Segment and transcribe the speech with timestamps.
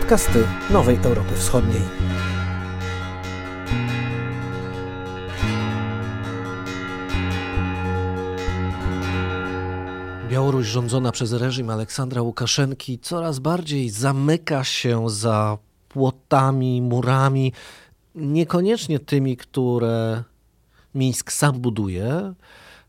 [0.00, 1.80] podcasty Nowej Europy Wschodniej.
[10.28, 17.52] Białoruś rządzona przez reżim Aleksandra Łukaszenki coraz bardziej zamyka się za płotami, murami,
[18.14, 20.22] niekoniecznie tymi, które
[20.94, 22.34] Mińsk sam buduje,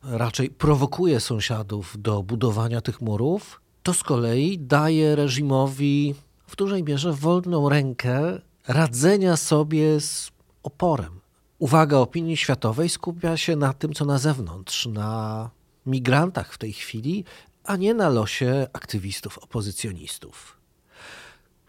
[0.04, 3.62] raczej prowokuje sąsiadów do budowania tych murów.
[3.84, 6.16] To z kolei daje reżimowi
[6.50, 10.32] w dużej mierze wolną rękę radzenia sobie z
[10.64, 11.20] oporem.
[11.60, 15.50] Uwaga opinii światowej skupia się na tym, co na zewnątrz, na
[15.86, 17.26] migrantach w tej chwili,
[17.64, 20.58] a nie na losie aktywistów, opozycjonistów.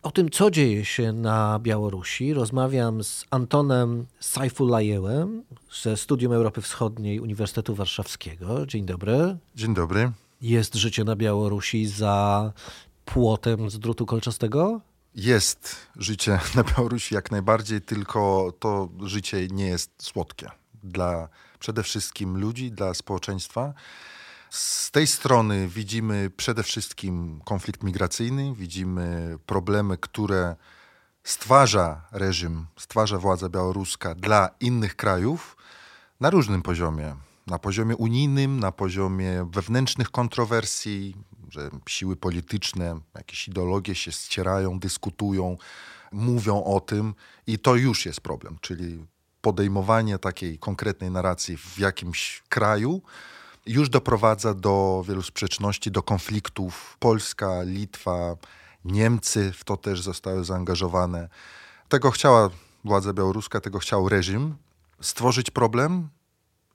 [0.03, 5.43] O tym, co dzieje się na Białorusi, rozmawiam z Antonem Sajfulajewem
[5.83, 8.67] ze Studium Europy Wschodniej Uniwersytetu Warszawskiego.
[8.67, 9.37] Dzień dobry.
[9.55, 10.13] Dzień dobry.
[10.43, 12.53] Jest życie na Białorusi za
[13.15, 14.81] płotem z drutu kolczastego?
[15.15, 20.51] Jest życie na Białorusi jak najbardziej, tylko to życie nie jest słodkie
[20.83, 23.75] dla przede wszystkim ludzi, dla społeczeństwa.
[24.51, 30.57] Z tej strony widzimy przede wszystkim konflikt migracyjny, widzimy problemy, które
[31.25, 35.57] stwarza reżim, stwarza władza białoruska dla innych krajów
[36.21, 37.17] na różnym poziomie.
[37.47, 41.17] Na poziomie unijnym, na poziomie wewnętrznych kontrowersji,
[41.51, 45.57] że siły polityczne, jakieś ideologie się ścierają, dyskutują,
[46.13, 47.15] mówią o tym
[47.47, 49.07] i to już jest problem, czyli
[49.41, 53.03] podejmowanie takiej konkretnej narracji w jakimś kraju
[53.67, 56.97] już doprowadza do wielu sprzeczności, do konfliktów.
[56.99, 58.37] Polska, Litwa,
[58.85, 61.29] Niemcy w to też zostały zaangażowane.
[61.89, 62.51] Tego chciała
[62.85, 64.57] władza białoruska, tego chciał reżim
[65.01, 66.09] stworzyć problem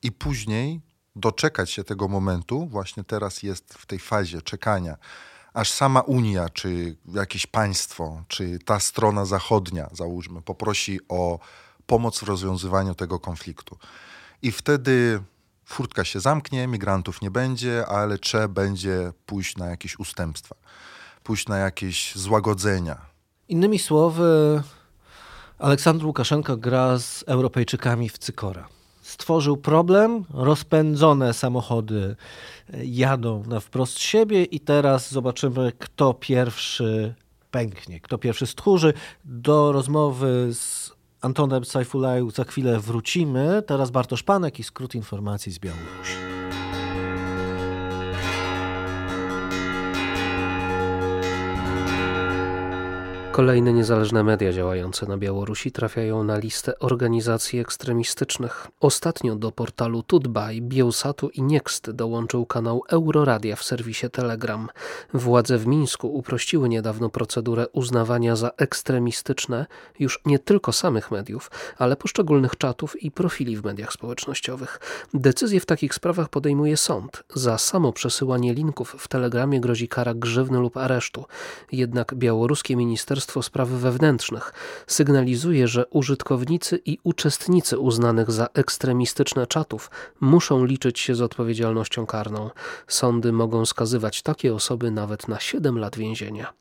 [0.03, 0.81] i później
[1.15, 2.67] doczekać się tego momentu.
[2.67, 4.97] Właśnie teraz jest w tej fazie czekania,
[5.53, 11.39] aż sama Unia, czy jakieś państwo, czy ta strona zachodnia, załóżmy, poprosi o
[11.85, 13.77] pomoc w rozwiązywaniu tego konfliktu.
[14.41, 15.21] I wtedy
[15.65, 20.55] furtka się zamknie, migrantów nie będzie, ale trzeba będzie pójść na jakieś ustępstwa,
[21.23, 23.01] pójść na jakieś złagodzenia.
[23.49, 24.63] Innymi słowy,
[25.59, 28.67] Aleksandr Łukaszenko gra z Europejczykami w cykora.
[29.05, 32.15] Stworzył problem, rozpędzone samochody
[32.83, 37.13] jadą na wprost siebie i teraz zobaczymy, kto pierwszy
[37.51, 38.93] pęknie, kto pierwszy stchórzy.
[39.25, 43.63] Do rozmowy z Antonem Sajfulaju za chwilę wrócimy.
[43.67, 46.44] Teraz Bartosz Panek i skrót informacji z Białorusi.
[53.35, 58.67] Kolejne niezależne media działające na Białorusi trafiają na listę organizacji ekstremistycznych.
[58.79, 64.69] Ostatnio do portalu Tutbaj, Bielsatu i Next dołączył kanał Euroradia w serwisie Telegram.
[65.13, 69.65] Władze w Mińsku uprościły niedawno procedurę uznawania za ekstremistyczne
[69.99, 74.79] już nie tylko samych mediów, ale poszczególnych czatów i profili w mediach społecznościowych.
[75.13, 77.23] Decyzje w takich sprawach podejmuje sąd.
[77.33, 81.25] Za samo przesyłanie linków w Telegramie grozi kara grzywny lub aresztu.
[81.71, 84.53] Jednak białoruskie ministerstwo Ministerstwo Spraw Wewnętrznych
[84.87, 92.49] sygnalizuje, że użytkownicy i uczestnicy uznanych za ekstremistyczne czatów muszą liczyć się z odpowiedzialnością karną.
[92.87, 96.53] Sądy mogą skazywać takie osoby nawet na 7 lat więzienia.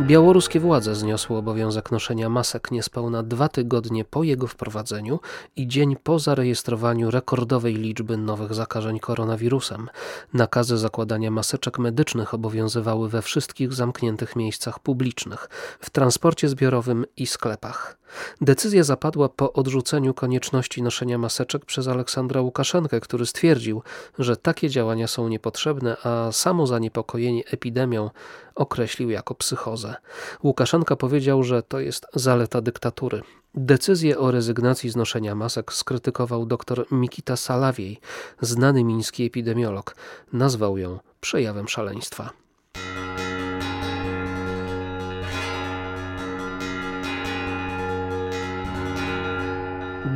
[0.00, 5.20] Białoruskie władze zniosły obowiązek noszenia masek niespełna dwa tygodnie po jego wprowadzeniu
[5.56, 9.88] i dzień po zarejestrowaniu rekordowej liczby nowych zakażeń koronawirusem.
[10.34, 15.48] Nakazy zakładania maseczek medycznych obowiązywały we wszystkich zamkniętych miejscach publicznych,
[15.80, 17.96] w transporcie zbiorowym i sklepach.
[18.40, 23.82] Decyzja zapadła po odrzuceniu konieczności noszenia maseczek przez Aleksandra Łukaszenkę, który stwierdził,
[24.18, 28.10] że takie działania są niepotrzebne, a samo zaniepokojenie epidemią
[28.54, 29.85] określił jako psychozę.
[30.42, 33.22] Łukaszenka powiedział, że to jest zaleta dyktatury.
[33.54, 38.00] Decyzję o rezygnacji z noszenia masek skrytykował dr Mikita Salawiej,
[38.40, 39.96] znany miński epidemiolog.
[40.32, 42.45] Nazwał ją przejawem szaleństwa.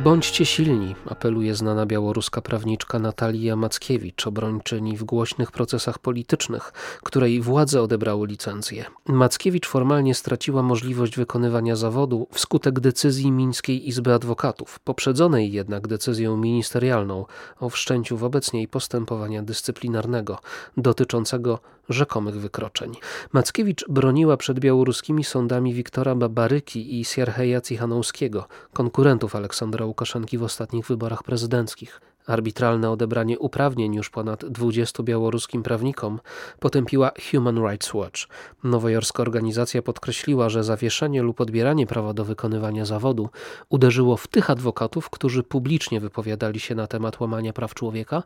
[0.03, 7.81] Bądźcie silni, apeluje znana białoruska prawniczka Natalia Mackiewicz, obrończyni w głośnych procesach politycznych, której władze
[7.81, 8.85] odebrały licencję.
[9.07, 17.25] Mackiewicz formalnie straciła możliwość wykonywania zawodu wskutek decyzji Mińskiej Izby Adwokatów, poprzedzonej jednak decyzją ministerialną
[17.59, 20.39] o wszczęciu wobec niej postępowania dyscyplinarnego
[20.77, 21.59] dotyczącego
[21.91, 22.93] rzekomych wykroczeń.
[23.33, 30.85] Mackiewicz broniła przed białoruskimi sądami Wiktora Babaryki i Sierheja Cichanowskiego, konkurentów Aleksandra Łukaszenki w ostatnich
[30.87, 32.01] wyborach prezydenckich.
[32.27, 36.19] Arbitralne odebranie uprawnień już ponad 20 białoruskim prawnikom
[36.59, 38.19] potępiła Human Rights Watch.
[38.63, 43.29] Nowojorska organizacja podkreśliła, że zawieszenie lub odbieranie prawa do wykonywania zawodu
[43.69, 48.23] uderzyło w tych adwokatów, którzy publicznie wypowiadali się na temat łamania praw człowieka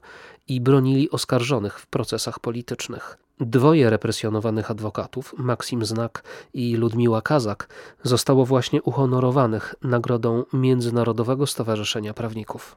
[0.47, 3.24] i bronili oskarżonych w procesach politycznych.
[3.39, 6.23] Dwoje represjonowanych adwokatów, Maksim Znak
[6.53, 7.67] i Ludmiła Kazak,
[8.03, 12.75] zostało właśnie uhonorowanych nagrodą Międzynarodowego Stowarzyszenia Prawników.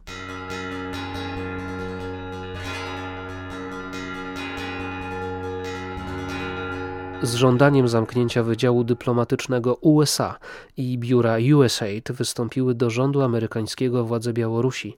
[7.22, 10.38] Z żądaniem zamknięcia wydziału dyplomatycznego USA
[10.76, 14.96] i biura USAID wystąpiły do rządu amerykańskiego władze Białorusi.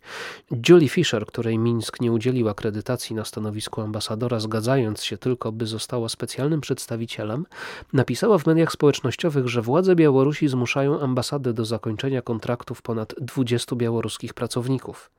[0.69, 6.09] Julie Fisher, której Mińsk nie udzielił akredytacji na stanowisku ambasadora, zgadzając się tylko, by została
[6.09, 7.47] specjalnym przedstawicielem,
[7.93, 14.35] napisała w mediach społecznościowych, że władze Białorusi zmuszają ambasadę do zakończenia kontraktów ponad 20 białoruskich
[14.35, 15.11] pracowników.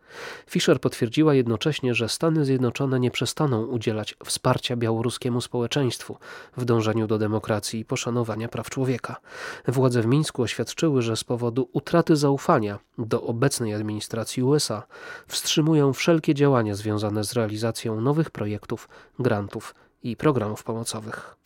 [0.49, 6.17] Fischer potwierdziła jednocześnie, że Stany Zjednoczone nie przestaną udzielać wsparcia białoruskiemu społeczeństwu
[6.57, 9.15] w dążeniu do demokracji i poszanowania praw człowieka.
[9.67, 14.83] Władze w Mińsku oświadczyły, że z powodu utraty zaufania do obecnej administracji USA
[15.27, 18.89] wstrzymują wszelkie działania związane z realizacją nowych projektów,
[19.19, 21.37] grantów i programów pomocowych.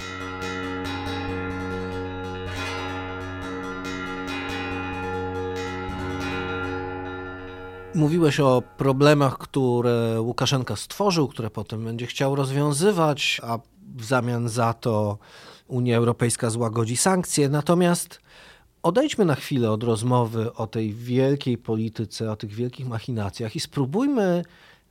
[7.96, 13.60] Mówiłeś o problemach, które Łukaszenka stworzył, które potem będzie chciał rozwiązywać, a
[13.96, 15.18] w zamian za to
[15.68, 17.50] Unia Europejska złagodzi sankcje.
[17.50, 18.20] Natomiast
[18.84, 24.44] odejdźmy na chwilę od rozmowy o tej wielkiej polityce, o tych wielkich machinacjach i spróbujmy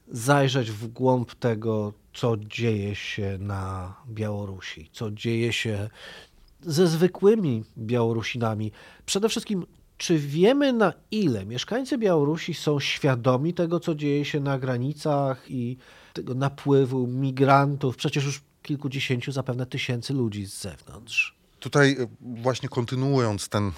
[0.08, 5.90] zajrzeć w głąb tego, co dzieje się na Białorusi, co dzieje się
[6.60, 8.72] ze zwykłymi Białorusinami.
[9.06, 14.58] Przede wszystkim czy wiemy na ile mieszkańcy Białorusi są świadomi tego, co dzieje się na
[14.58, 15.76] granicach i
[16.12, 17.96] tego napływu migrantów?
[17.96, 21.34] Przecież już kilkudziesięciu, zapewne tysięcy ludzi z zewnątrz.
[21.60, 23.72] Tutaj e, właśnie kontynuując ten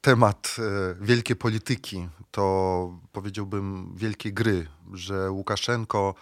[0.00, 6.14] temat e, wielkiej polityki, to powiedziałbym wielkiej gry, że Łukaszenko,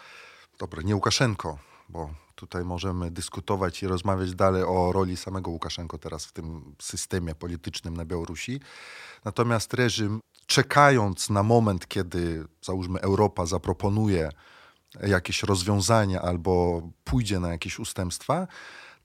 [0.58, 6.26] dobra, nie Łukaszenko, bo tutaj możemy dyskutować i rozmawiać dalej o roli samego Łukaszenko teraz
[6.26, 8.60] w tym systemie politycznym na Białorusi,
[9.24, 14.30] Natomiast reżim, czekając na moment, kiedy załóżmy Europa zaproponuje
[15.00, 18.46] jakieś rozwiązania albo pójdzie na jakieś ustępstwa,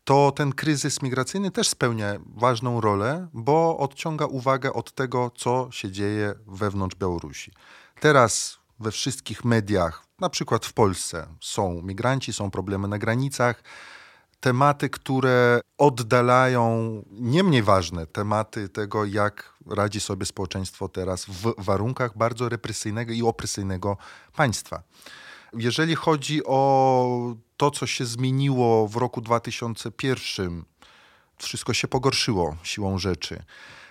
[0.04, 5.92] to ten kryzys migracyjny też spełnia ważną rolę, bo odciąga uwagę od tego, co się
[5.92, 7.52] dzieje wewnątrz Białorusi.
[8.00, 13.64] Teraz we wszystkich mediach, na przykład w Polsce, są migranci, są problemy na granicach,
[14.40, 22.18] tematy, które oddalają nie mniej ważne tematy tego, jak radzi sobie społeczeństwo teraz w warunkach
[22.18, 23.98] bardzo represyjnego i opresyjnego
[24.36, 24.84] państwa.
[25.54, 30.64] Jeżeli chodzi o to, co się zmieniło w roku 2001,
[31.38, 33.44] wszystko się pogorszyło siłą rzeczy.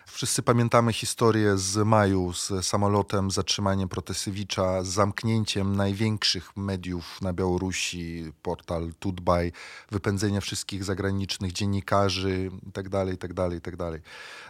[0.06, 8.32] Wszyscy pamiętamy historię z maju z samolotem, zatrzymaniem Protesewicza, z zamknięciem największych mediów na Białorusi,
[8.43, 9.52] portal Tutbaj,
[9.91, 14.00] wypędzenie wszystkich zagranicznych dziennikarzy itd., itd., itd.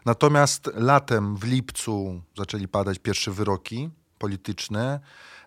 [0.05, 5.01] Natomiast latem, w lipcu zaczęli padać pierwsze wyroki polityczne.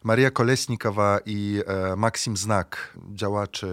[0.03, 3.67] Maria Kolesnikowa i e, Maksim Znak, działacze,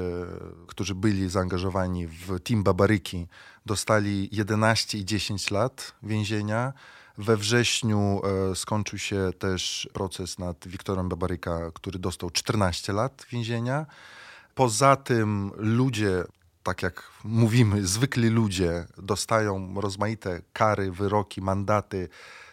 [0.66, 3.26] którzy byli zaangażowani w Team Babaryki,
[3.66, 6.72] dostali 11 i 10 lat więzienia.
[7.18, 13.86] We wrześniu e, skończył się też proces nad Wiktorem Babaryka, który dostał 14 lat więzienia.
[14.54, 16.24] Poza tym ludzie,
[16.62, 22.08] tak jak mówimy, zwykli ludzie dostają rozmaite kary, wyroki, mandaty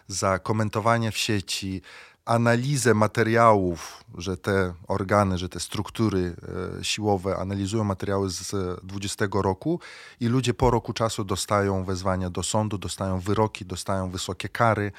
[0.08, 1.82] za komentowanie w sieci,
[2.26, 6.36] analizę materiałów, że te organy, że te struktury
[6.80, 8.52] e, siłowe analizują materiały z
[8.84, 9.80] 20 roku
[10.20, 14.92] i ludzie po roku czasu dostają wezwania do sądu, dostają wyroki, dostają wysokie kary,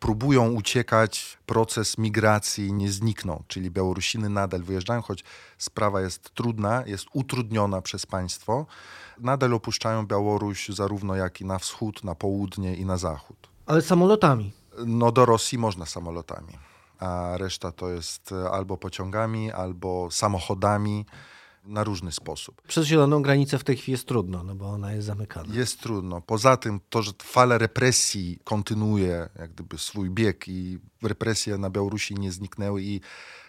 [0.00, 5.24] próbują uciekać, proces migracji nie zniknął, czyli Białorusiny nadal wyjeżdżają, choć
[5.58, 8.66] sprawa jest trudna, jest utrudniona przez państwo,
[9.18, 13.36] nadal opuszczają Białoruś zarówno jak i na wschód, na południe i na zachód.
[13.66, 14.63] Ale samolotami.
[14.86, 16.52] No do Rosji można samolotami,
[16.98, 21.06] a reszta to jest e, albo pociągami, albo samochodami
[21.64, 22.62] na różny sposób.
[22.68, 25.54] Przez zieloną granicę w tej chwili jest trudno, no bo ona jest zamykana.
[25.54, 26.20] Jest trudno.
[26.20, 32.14] Poza tym to, że fala represji kontynuuje jak gdyby swój bieg i represje na Białorusi
[32.14, 33.00] nie zniknęły i,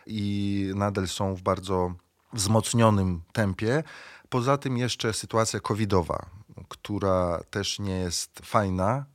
[0.08, 1.94] i nadal są w bardzo
[2.34, 3.84] wzmocnionym tempie.
[4.30, 6.26] Poza tym jeszcze sytuacja covidowa,
[6.70, 9.06] która też nie jest fajna,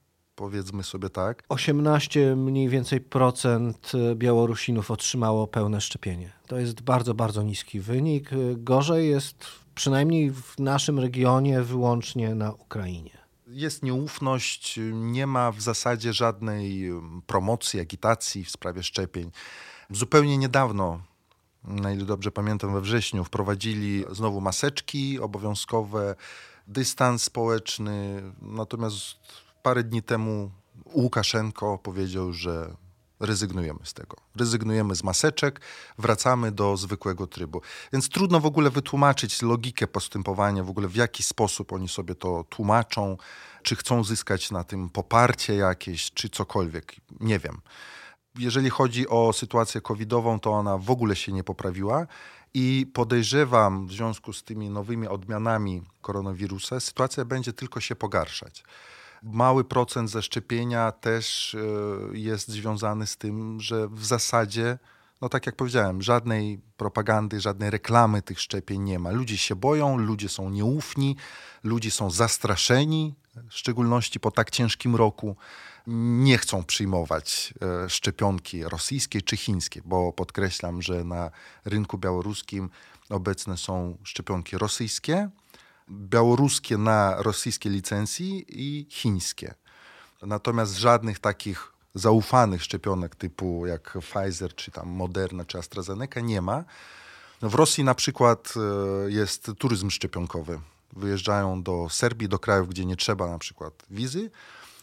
[0.40, 1.42] powiedzmy sobie tak.
[1.48, 6.32] 18 mniej więcej procent Białorusinów otrzymało pełne szczepienie.
[6.46, 8.30] To jest bardzo, bardzo niski wynik.
[8.56, 13.10] Gorzej jest przynajmniej w naszym regionie wyłącznie na Ukrainie.
[13.46, 16.90] Jest nieufność, nie ma w zasadzie żadnej
[17.26, 19.30] promocji, agitacji w sprawie szczepień.
[19.90, 21.00] Zupełnie niedawno,
[21.64, 26.14] na ile dobrze pamiętam, we wrześniu wprowadzili znowu maseczki obowiązkowe,
[26.66, 28.22] dystans społeczny.
[28.42, 29.16] Natomiast
[29.62, 30.50] parę dni temu
[30.94, 32.76] Łukaszenko powiedział, że
[33.20, 34.16] rezygnujemy z tego.
[34.36, 35.60] Rezygnujemy z maseczek,
[35.98, 37.60] wracamy do zwykłego trybu.
[37.92, 42.44] Więc trudno w ogóle wytłumaczyć logikę postępowania, w ogóle w jaki sposób oni sobie to
[42.44, 43.16] tłumaczą,
[43.62, 46.96] czy chcą zyskać na tym poparcie jakieś, czy cokolwiek.
[47.20, 47.60] Nie wiem.
[48.38, 52.06] Jeżeli chodzi o sytuację covidową, to ona w ogóle się nie poprawiła.
[52.54, 58.64] I podejrzewam, w związku z tymi nowymi odmianami koronawirusa, sytuacja będzie tylko się pogarszać.
[59.22, 61.58] Mały procent zaszczepienia też e,
[62.18, 64.78] jest związany z tym, że w zasadzie,
[65.20, 69.10] no tak jak powiedziałem, żadnej propagandy, żadnej reklamy tych szczepień nie ma.
[69.10, 71.16] Ludzie się boją, ludzie są nieufni,
[71.64, 73.14] ludzie są zastraszeni,
[73.50, 75.36] w szczególności po tak ciężkim roku
[76.22, 81.30] nie chcą przyjmować e, szczepionki rosyjskie czy chińskie, bo podkreślam, że na
[81.64, 82.70] rynku białoruskim
[83.10, 85.28] obecne są szczepionki rosyjskie,
[85.90, 89.54] białoruskie na rosyjskiej licencji i chińskie.
[90.22, 96.64] Natomiast żadnych takich zaufanych szczepionek typu jak Pfizer, czy tam Moderna, czy AstraZeneca nie ma.
[97.42, 100.60] W Rosji na przykład e, jest turyzm szczepionkowy.
[100.92, 104.30] Wyjeżdżają do Serbii, do krajów, gdzie nie trzeba na przykład wizy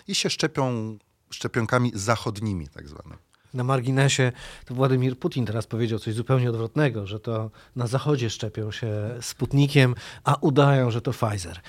[0.07, 0.97] i się szczepią
[1.29, 3.26] szczepionkami zachodnimi tak zwanymi.
[3.57, 4.31] Na marginesie
[4.65, 9.95] to Władimir Putin teraz powiedział coś zupełnie odwrotnego, że to na zachodzie szczepią się Sputnikiem,
[10.23, 11.61] a udają, że to Pfizer.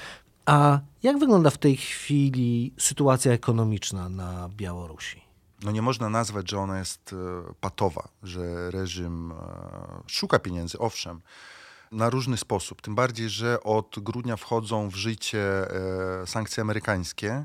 [0.47, 5.23] A jak wygląda w tej chwili sytuacja ekonomiczna na Białorusi?
[5.62, 9.35] No nie można nazwać, że ona jest e, patowa, że reżim e,
[10.07, 11.21] szuka pieniędzy, owszem,
[11.92, 12.83] na różny sposób.
[12.83, 15.71] Tym bardziej, że od grudnia wchodzą w życie
[16.23, 17.45] e, sankcje amerykańskie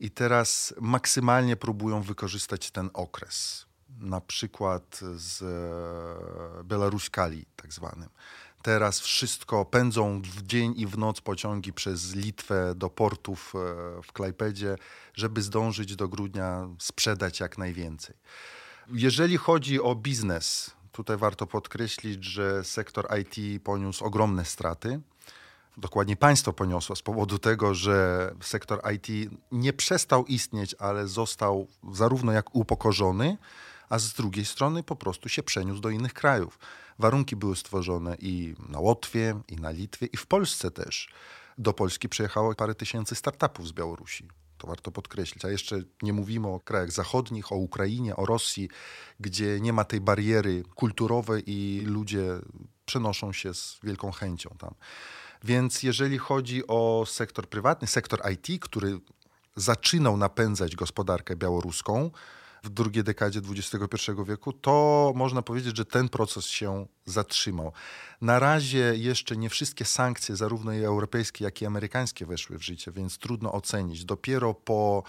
[0.00, 3.63] i teraz maksymalnie próbują wykorzystać ten okres.
[4.00, 8.08] Na przykład z e, Białoruskali tak zwanym.
[8.62, 13.58] Teraz wszystko pędzą w dzień i w noc pociągi przez Litwę do portów e,
[14.02, 14.76] w Klajpedzie,
[15.14, 18.16] żeby zdążyć do grudnia sprzedać jak najwięcej.
[18.92, 25.00] Jeżeli chodzi o biznes, tutaj warto podkreślić, że sektor IT poniósł ogromne straty
[25.76, 32.32] dokładnie państwo poniosło z powodu tego, że sektor IT nie przestał istnieć, ale został zarówno
[32.32, 33.38] jak upokorzony,
[33.94, 36.58] a z drugiej strony po prostu się przeniósł do innych krajów.
[36.98, 41.08] Warunki były stworzone i na Łotwie, i na Litwie, i w Polsce też.
[41.58, 44.28] Do Polski przyjechało parę tysięcy startupów z Białorusi.
[44.58, 45.44] To warto podkreślić.
[45.44, 48.68] A jeszcze nie mówimy o krajach zachodnich, o Ukrainie, o Rosji,
[49.20, 52.24] gdzie nie ma tej bariery kulturowej i ludzie
[52.86, 54.74] przenoszą się z wielką chęcią tam.
[55.44, 59.00] Więc jeżeli chodzi o sektor prywatny, sektor IT, który
[59.56, 62.10] zaczynał napędzać gospodarkę białoruską
[62.64, 67.72] w drugiej dekadzie XXI wieku, to można powiedzieć, że ten proces się zatrzymał.
[68.20, 72.92] Na razie jeszcze nie wszystkie sankcje, zarówno i europejskie, jak i amerykańskie, weszły w życie,
[72.92, 74.04] więc trudno ocenić.
[74.04, 75.02] Dopiero po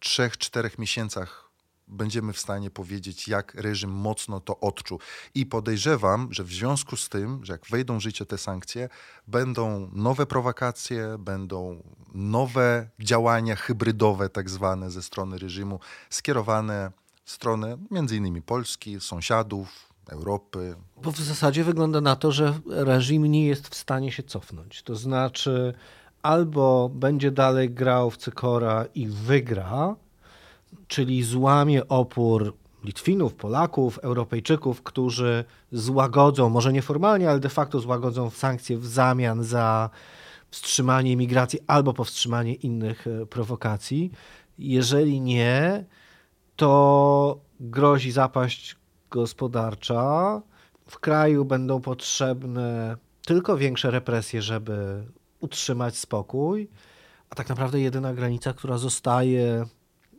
[0.00, 1.45] trzech, czterech miesiącach
[1.88, 4.98] będziemy w stanie powiedzieć, jak reżim mocno to odczuł.
[5.34, 8.88] I podejrzewam, że w związku z tym, że jak wejdą w życie te sankcje,
[9.26, 11.82] będą nowe prowokacje, będą
[12.14, 16.92] nowe działania hybrydowe, tak zwane, ze strony reżimu, skierowane
[17.24, 20.76] w stronę między innymi Polski, sąsiadów, Europy.
[21.02, 24.82] Bo w zasadzie wygląda na to, że reżim nie jest w stanie się cofnąć.
[24.82, 25.74] To znaczy,
[26.22, 29.96] albo będzie dalej grał w cykora i wygra,
[30.88, 38.78] czyli złamie opór Litwinów, Polaków, Europejczyków, którzy złagodzą, może nieformalnie, ale de facto złagodzą sankcje
[38.78, 39.90] w zamian za
[40.50, 44.12] wstrzymanie imigracji albo powstrzymanie innych e, prowokacji.
[44.58, 45.84] Jeżeli nie,
[46.56, 48.76] to grozi zapaść
[49.10, 50.42] gospodarcza.
[50.86, 55.04] W kraju będą potrzebne tylko większe represje, żeby
[55.40, 56.68] utrzymać spokój.
[57.30, 59.66] A tak naprawdę jedyna granica, która zostaje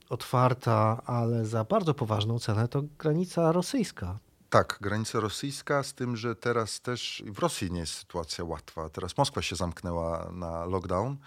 [0.10, 4.20] otwarta, ale za bardzo poważną cenę, to granica rosyjska.
[4.50, 8.90] Tak, granica rosyjska, z tym, że teraz też w Rosji nie jest sytuacja łatwa.
[8.90, 11.18] Teraz Moskwa się zamknęła na lockdown.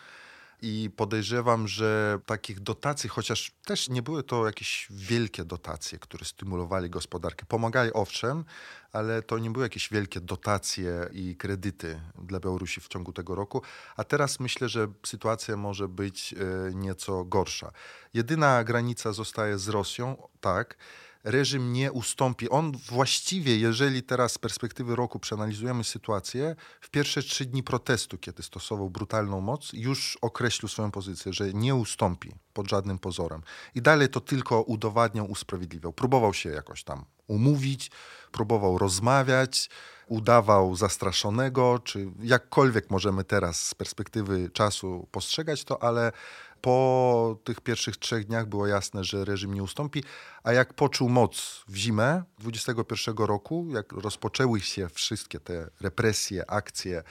[0.63, 6.91] I podejrzewam, że takich dotacji, chociaż też nie były to jakieś wielkie dotacje, które stymulowali
[6.91, 7.47] gospodarkę.
[7.47, 8.45] Pomagali owszem,
[8.93, 13.63] ale to nie były jakieś wielkie dotacje i kredyty dla Białorusi w ciągu tego roku.
[13.97, 16.37] A teraz myślę, że sytuacja może być e,
[16.75, 17.73] nieco gorsza.
[18.15, 20.77] Jedyna granica zostaje z Rosją, tak
[21.25, 22.49] reżim nie ustąpi.
[22.49, 28.43] On właściwie, jeżeli teraz z perspektywy roku przeanalizujemy sytuację, w pierwsze trzy dni protestu, kiedy
[28.43, 33.43] stosował brutalną moc, już określił swoją pozycję, że nie ustąpi pod żadnym pozorem.
[33.75, 35.93] I dalej to tylko udowadniał, usprawiedliwiał.
[35.93, 37.91] Próbował się jakoś tam umówić,
[38.33, 39.71] próbował rozmawiać,
[40.07, 46.13] udawał zastraszonego, czy jakkolwiek możemy teraz z perspektywy czasu postrzegać to, ale
[46.61, 50.05] po tych pierwszych trzech dniach było jasne, że reżim nie ustąpi,
[50.43, 57.03] a jak poczuł moc w zimę 21 roku, jak rozpoczęły się wszystkie te represje, akcje,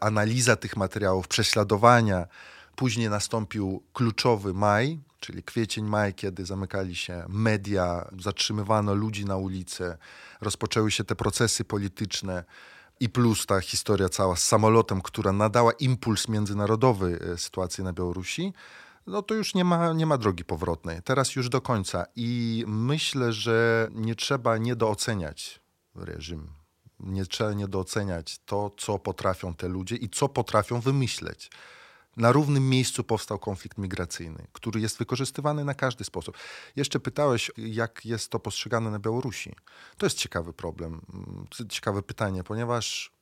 [0.00, 2.26] analiza tych materiałów, prześladowania,
[2.76, 9.96] później nastąpił kluczowy maj, czyli kwiecień, maj, kiedy zamykali się media, zatrzymywano ludzi na ulicy,
[10.40, 12.44] rozpoczęły się te procesy polityczne
[13.00, 18.52] i plus ta historia cała z samolotem, która nadała impuls międzynarodowy e, sytuacji na Białorusi,
[19.06, 21.02] no to już nie ma, nie ma drogi powrotnej.
[21.02, 22.06] Teraz już do końca.
[22.16, 25.60] I myślę, że nie trzeba niedooceniać
[25.94, 26.48] reżim.
[27.00, 31.50] Nie trzeba niedooceniać to, co potrafią te ludzie i co potrafią wymyśleć.
[32.16, 36.38] Na równym miejscu powstał konflikt migracyjny, który jest wykorzystywany na każdy sposób.
[36.76, 39.54] Jeszcze pytałeś, jak jest to postrzegane na Białorusi.
[39.96, 41.00] To jest ciekawy problem,
[41.68, 43.12] ciekawe pytanie, ponieważ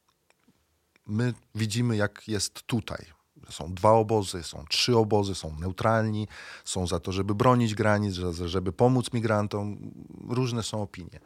[1.06, 6.28] my widzimy, jak jest tutaj są dwa obozy, są trzy obozy, są neutralni,
[6.64, 8.14] są za to, żeby bronić granic,
[8.46, 9.92] żeby pomóc migrantom.
[10.28, 11.20] Różne są opinie.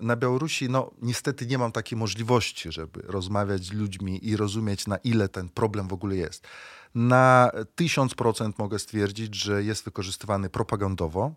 [0.00, 4.96] Na Białorusi, no niestety nie mam takiej możliwości, żeby rozmawiać z ludźmi i rozumieć, na
[4.96, 6.46] ile ten problem w ogóle jest.
[6.94, 11.34] Na tysiąc procent mogę stwierdzić, że jest wykorzystywany propagandowo,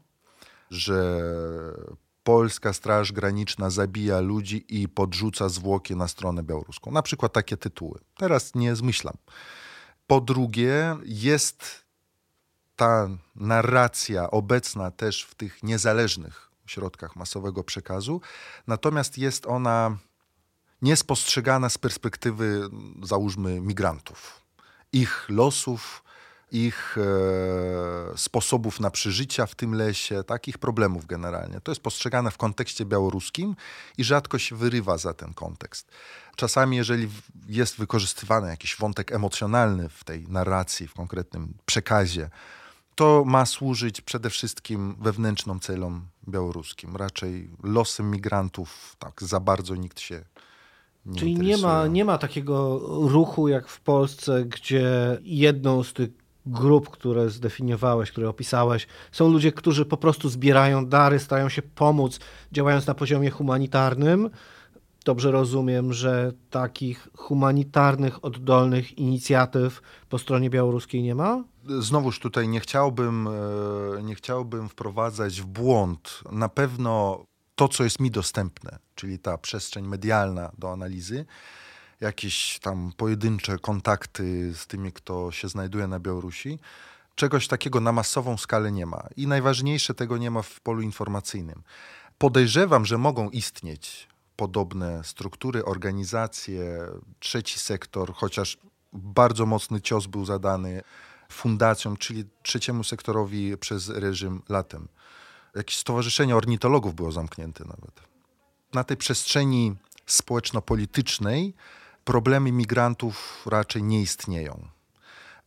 [0.69, 1.21] że
[2.23, 6.91] polska Straż Graniczna zabija ludzi i podrzuca zwłoki na stronę białoruską.
[6.91, 7.99] Na przykład takie tytuły.
[8.17, 9.13] Teraz nie zmyślam.
[10.07, 11.85] Po drugie, jest
[12.75, 18.21] ta narracja obecna też w tych niezależnych środkach masowego przekazu,
[18.67, 19.97] natomiast jest ona
[20.81, 22.69] niespostrzegana z perspektywy,
[23.03, 24.41] załóżmy, migrantów,
[24.93, 26.03] ich losów,
[26.51, 31.61] ich e, sposobów na przeżycia w tym lesie, takich problemów generalnie.
[31.61, 33.55] To jest postrzegane w kontekście białoruskim
[33.97, 35.91] i rzadko się wyrywa za ten kontekst.
[36.35, 37.09] Czasami, jeżeli
[37.47, 42.29] jest wykorzystywany jakiś wątek emocjonalny w tej narracji, w konkretnym przekazie,
[42.95, 46.95] to ma służyć przede wszystkim wewnętrznym celom białoruskim.
[46.95, 50.25] Raczej losem migrantów tak za bardzo nikt się
[51.05, 51.57] nie Czyli interesuje.
[51.57, 56.09] nie ma, nie ma takiego ruchu jak w Polsce, gdzie jedną z tych
[56.45, 62.19] grup, które zdefiniowałeś, które opisałeś, są ludzie, którzy po prostu zbierają dary, starają się pomóc,
[62.51, 64.29] działając na poziomie humanitarnym.
[65.05, 71.43] Dobrze rozumiem, że takich humanitarnych, oddolnych inicjatyw po stronie białoruskiej nie ma?
[71.79, 73.27] Znowuż tutaj nie chciałbym,
[73.97, 76.21] e, nie chciałbym wprowadzać w błąd.
[76.31, 81.25] Na pewno to, co jest mi dostępne, czyli ta przestrzeń medialna do analizy,
[82.01, 86.59] jakieś tam pojedyncze kontakty z tymi, kto się znajduje na Białorusi.
[87.15, 89.07] Czegoś takiego na masową skalę nie ma.
[89.17, 91.63] I najważniejsze, tego nie ma w polu informacyjnym.
[92.17, 96.87] Podejrzewam, że mogą istnieć podobne struktury, organizacje,
[97.19, 98.57] trzeci sektor, chociaż
[98.93, 100.81] bardzo mocny cios był zadany
[101.29, 104.87] fundacjom, czyli trzeciemu sektorowi przez reżim latem.
[105.55, 108.01] Jakieś stowarzyszenie ornitologów było zamknięte nawet.
[108.73, 111.53] Na tej przestrzeni społeczno-politycznej
[112.05, 114.67] problemy migrantów raczej nie istnieją.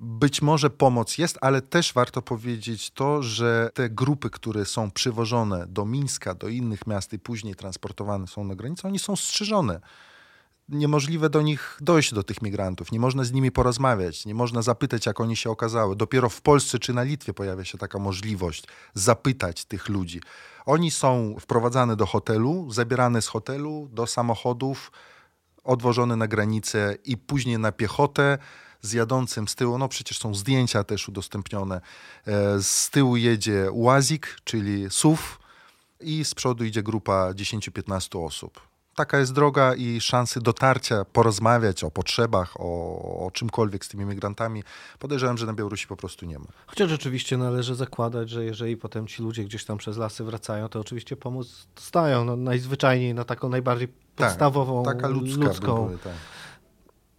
[0.00, 5.66] Być może pomoc jest, ale też warto powiedzieć to, że te grupy, które są przywożone
[5.66, 9.80] do Mińska, do innych miast i później transportowane są na granicę, oni są strzeżone.
[10.68, 12.92] Niemożliwe do nich dojść, do tych migrantów.
[12.92, 15.96] Nie można z nimi porozmawiać, nie można zapytać, jak oni się okazały.
[15.96, 20.20] Dopiero w Polsce czy na Litwie pojawia się taka możliwość zapytać tych ludzi.
[20.66, 24.92] Oni są wprowadzane do hotelu, zabierane z hotelu do samochodów,
[25.68, 28.38] odwożony na granicę i później na piechotę
[28.82, 31.80] z jadącym z tyłu, no przecież są zdjęcia też udostępnione,
[32.26, 35.22] e, z tyłu jedzie łazik, czyli SUV
[36.00, 38.68] i z przodu idzie grupa 10-15 osób.
[38.94, 44.62] Taka jest droga i szansy dotarcia, porozmawiać o potrzebach, o, o czymkolwiek z tymi migrantami,
[44.98, 46.46] podejrzewam, że na Białorusi po prostu nie ma.
[46.66, 50.80] Chociaż rzeczywiście należy zakładać, że jeżeli potem ci ludzie gdzieś tam przez lasy wracają, to
[50.80, 55.86] oczywiście pomoc dostają no, najzwyczajniej na taką najbardziej podstawową, tak, taka ludzka ludzką.
[55.86, 56.12] Były, tak.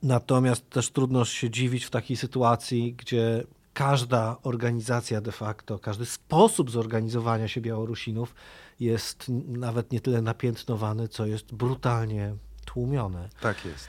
[0.04, 6.72] Natomiast też trudno się dziwić w takiej sytuacji, gdzie każda organizacja de facto, każdy sposób
[6.72, 8.36] zorganizowania się Białorusinów
[8.80, 12.36] jest nawet nie tyle napiętnowany, co jest brutalnie
[12.66, 13.30] tłumione.
[13.42, 13.88] Tak jest.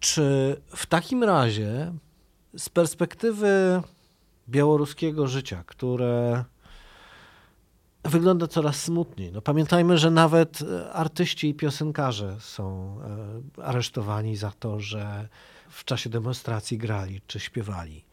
[0.00, 1.92] Czy w takim razie
[2.58, 3.82] z perspektywy
[4.48, 6.44] białoruskiego życia, które
[8.04, 9.32] wygląda coraz smutniej.
[9.32, 12.96] No, pamiętajmy, że nawet e, artyści i piosenkarze są
[13.58, 15.28] e, aresztowani za to, że
[15.68, 18.04] w czasie demonstracji grali czy śpiewali.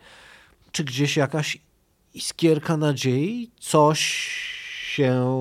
[0.72, 1.58] Czy gdzieś jakaś
[2.14, 4.02] iskierka nadziei, coś
[4.86, 5.38] się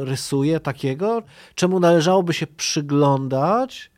[0.00, 1.22] rysuje takiego,
[1.54, 3.90] czemu należałoby się przyglądać,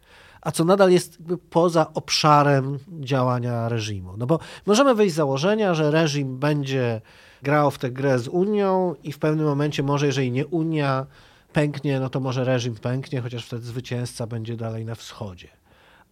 [0.43, 1.19] a co nadal jest
[1.51, 4.17] poza obszarem działania reżimu.
[4.17, 7.01] No bo możemy wyjść z założenia, że reżim będzie
[7.43, 11.07] grał w tę grę z Unią i w pewnym momencie może, jeżeli nie Unia
[11.53, 15.49] pęknie, no to może reżim pęknie, chociaż wtedy zwycięzca będzie dalej na wschodzie.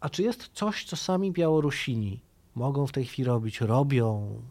[0.01, 2.21] A czy jest coś, co sami Białorusini
[2.55, 4.43] mogą w tej chwili robić, robią?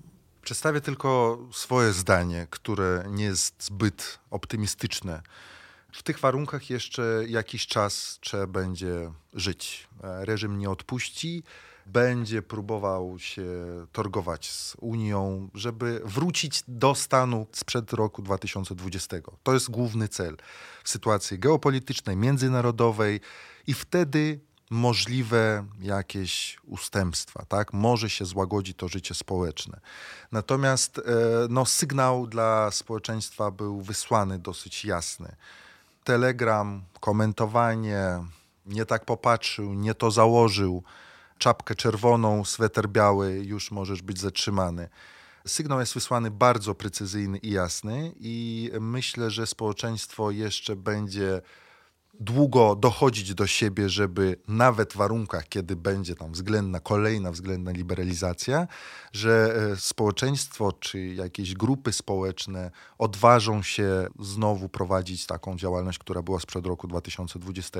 [0.41, 5.21] Przedstawię tylko swoje zdanie, które nie jest zbyt optymistyczne.
[5.91, 9.87] W tych warunkach jeszcze jakiś czas trzeba będzie żyć.
[10.01, 11.43] Reżim nie odpuści,
[11.87, 13.45] będzie próbował się
[13.91, 19.17] targować z Unią, żeby wrócić do stanu sprzed roku 2020.
[19.43, 20.37] To jest główny cel
[20.83, 23.21] w sytuacji geopolitycznej, międzynarodowej
[23.67, 27.73] i wtedy możliwe jakieś ustępstwa, tak?
[27.73, 29.79] Może się złagodzi to życie społeczne.
[30.31, 31.01] Natomiast e,
[31.49, 35.35] no, sygnał dla społeczeństwa był wysłany dosyć jasny.
[36.03, 38.23] Telegram, komentowanie,
[38.65, 40.83] nie tak popatrzył, nie to założył,
[41.37, 44.89] czapkę czerwoną, sweter biały, już możesz być zatrzymany.
[45.47, 51.41] Sygnał jest wysłany bardzo precyzyjny i jasny, i myślę, że społeczeństwo jeszcze będzie
[52.19, 58.67] długo dochodzić do siebie, żeby nawet w warunkach, kiedy będzie tam względna, kolejna względna liberalizacja,
[59.13, 66.39] że e, społeczeństwo czy jakieś grupy społeczne odważą się znowu prowadzić taką działalność, która była
[66.39, 67.79] sprzed roku 2020.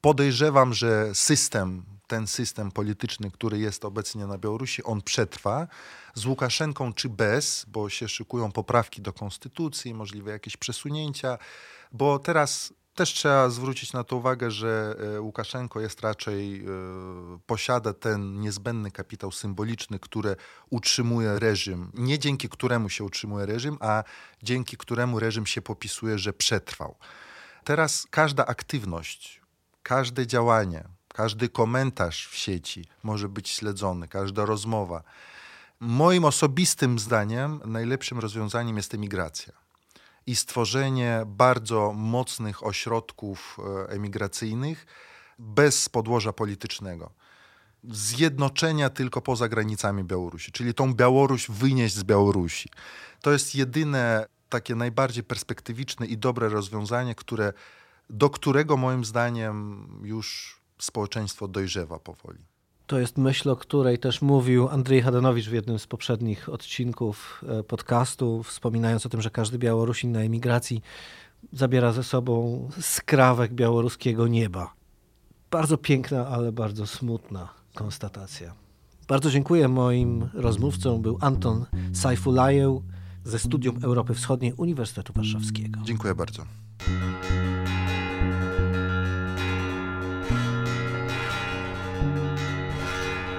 [0.00, 5.66] Podejrzewam, że system, ten system polityczny, który jest obecnie na Białorusi, on przetrwa
[6.14, 11.38] z Łukaszenką czy bez, bo się szykują poprawki do konstytucji, możliwe jakieś przesunięcia,
[11.92, 16.68] bo teraz też trzeba zwrócić na to uwagę, że e, Łukaszenko jest raczej, e,
[17.46, 20.36] posiada ten niezbędny kapitał symboliczny, który
[20.70, 21.90] utrzymuje reżim.
[21.94, 24.04] Nie dzięki któremu się utrzymuje reżim, a
[24.42, 26.96] dzięki któremu reżim się popisuje, że przetrwał.
[27.64, 29.40] Teraz każda aktywność,
[29.82, 30.84] każde działanie,
[31.16, 35.02] każdy komentarz w sieci może być śledzony, każda rozmowa.
[35.80, 39.52] Moim osobistym zdaniem najlepszym rozwiązaniem jest emigracja
[40.26, 44.86] i stworzenie bardzo mocnych ośrodków e, emigracyjnych
[45.38, 47.10] bez podłoża politycznego.
[47.84, 52.68] Zjednoczenia tylko poza granicami Białorusi, czyli tą Białoruś wynieść z Białorusi.
[53.20, 57.52] To jest jedyne takie najbardziej perspektywiczne i dobre rozwiązanie, które,
[58.10, 62.38] do którego moim zdaniem już społeczeństwo dojrzewa powoli.
[62.86, 67.62] To jest myśl, o której też mówił Andrzej Hadanowicz w jednym z poprzednich odcinków e,
[67.62, 70.82] podcastu, wspominając o tym, że każdy Białorusin na emigracji
[71.52, 74.74] zabiera ze sobą skrawek białoruskiego nieba.
[75.50, 78.54] Bardzo piękna, ale bardzo smutna konstatacja.
[79.08, 79.68] Bardzo dziękuję.
[79.68, 82.82] Moim rozmówcą był Anton Sajfulajew
[83.24, 85.80] ze Studium Europy Wschodniej Uniwersytetu Warszawskiego.
[85.84, 86.46] Dziękuję bardzo.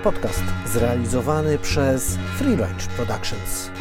[0.07, 3.71] Podcast zrealizowany przez Free Productions.